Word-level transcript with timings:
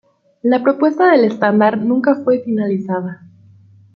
La 0.41 0.63
propuesta 0.63 1.11
del 1.11 1.25
estándar 1.25 1.77
nunca 1.77 2.15
fue 2.23 2.39
finalizada. 2.39 3.21